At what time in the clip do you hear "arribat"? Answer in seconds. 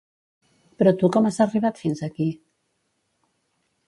1.45-1.81